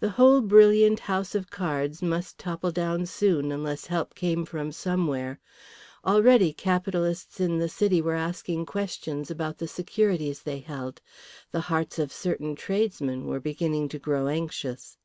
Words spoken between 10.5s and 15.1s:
held, the hearts of certain tradesmen were beginning to grow anxious.